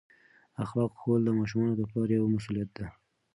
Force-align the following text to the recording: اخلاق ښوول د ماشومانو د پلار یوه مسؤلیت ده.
اخلاق 0.63 0.91
ښوول 0.99 1.21
د 1.25 1.29
ماشومانو 1.39 1.73
د 1.77 1.81
پلار 1.89 2.09
یوه 2.17 2.27
مسؤلیت 2.35 2.69
ده. 2.77 2.85